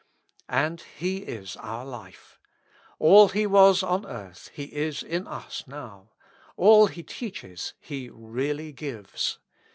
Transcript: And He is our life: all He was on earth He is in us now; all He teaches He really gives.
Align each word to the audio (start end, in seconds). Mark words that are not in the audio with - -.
And 0.49 0.81
He 0.81 1.17
is 1.17 1.55
our 1.57 1.85
life: 1.85 2.39
all 2.97 3.29
He 3.29 3.45
was 3.45 3.83
on 3.83 4.03
earth 4.03 4.49
He 4.51 4.63
is 4.63 5.03
in 5.03 5.27
us 5.27 5.63
now; 5.67 6.09
all 6.57 6.87
He 6.87 7.03
teaches 7.03 7.75
He 7.79 8.09
really 8.09 8.71
gives. 8.73 9.37